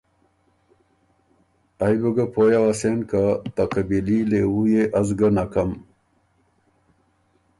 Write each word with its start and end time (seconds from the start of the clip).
ائ 1.85 1.93
بُو 2.01 2.09
ګۀ 2.15 2.25
پویٛ 2.33 2.55
اوَسېن 2.61 2.97
که 3.09 3.21
ته 3.55 3.63
قبیلي 3.73 4.19
لېوُو 4.29 4.61
يې 4.73 4.83
از 4.99 5.09
ګه 5.19 5.29
نکم، 5.35 5.71